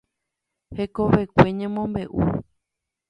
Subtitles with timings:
[0.75, 2.21] Hekovekue ñemombe'u.